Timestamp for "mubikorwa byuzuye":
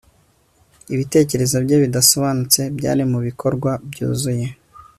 3.11-4.47